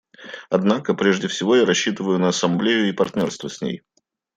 Однако, 0.49 0.95
прежде 0.95 1.27
всего, 1.27 1.55
я 1.57 1.63
рассчитываю 1.63 2.17
на 2.17 2.29
Ассамблею 2.29 2.89
и 2.89 2.91
партнерство 2.91 3.49
с 3.49 3.61
ней. 3.61 3.83